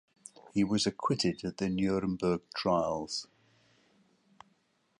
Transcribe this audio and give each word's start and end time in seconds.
He 0.55 0.63
was 0.63 0.87
acquitted 0.87 1.43
at 1.45 1.57
the 1.57 1.69
Nuremberg 1.69 2.41
trials. 2.55 3.27